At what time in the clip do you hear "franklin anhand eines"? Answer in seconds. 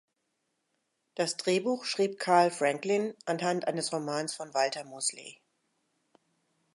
2.49-3.93